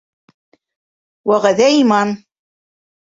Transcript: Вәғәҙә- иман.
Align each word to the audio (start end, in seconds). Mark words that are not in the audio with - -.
Вәғәҙә- 1.33 1.69
иман. 1.83 2.17